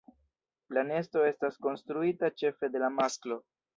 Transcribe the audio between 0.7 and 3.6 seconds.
La nesto estas konstruita ĉefe de la masklo.